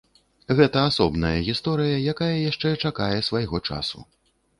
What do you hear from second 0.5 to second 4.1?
Гэта асобная гісторыя, якая яшчэ чакае свайго часу.